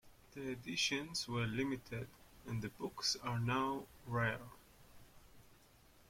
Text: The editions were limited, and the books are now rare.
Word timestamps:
The 0.31 0.49
editions 0.53 1.27
were 1.27 1.45
limited, 1.45 2.07
and 2.47 2.59
the 2.63 2.69
books 2.69 3.17
are 3.21 3.37
now 3.39 3.85
rare. 4.07 4.49